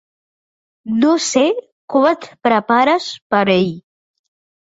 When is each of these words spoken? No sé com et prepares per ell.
No 1.01 1.09
sé 1.25 1.43
com 1.95 2.07
et 2.13 2.25
prepares 2.47 3.09
per 3.35 3.45
ell. 3.59 3.71